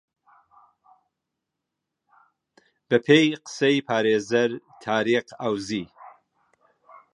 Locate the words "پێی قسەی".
3.05-3.77